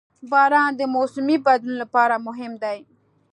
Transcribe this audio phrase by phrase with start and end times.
[0.31, 2.77] •باران د موسمي بدلون لپاره مهم دی.